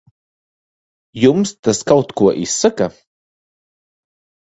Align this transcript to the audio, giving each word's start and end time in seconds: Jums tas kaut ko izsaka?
Jums 1.25 1.53
tas 1.69 1.79
kaut 1.91 2.09
ko 2.23 2.35
izsaka? 2.49 2.91